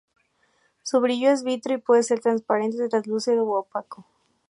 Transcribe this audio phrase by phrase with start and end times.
[0.81, 4.07] Su brillo es vítreo y puede ser transparente, translúcido u opaco.